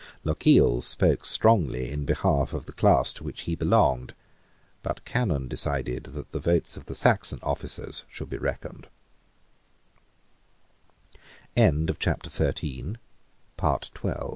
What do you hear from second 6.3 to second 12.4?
the votes of the Saxon officers should be reckoned, It was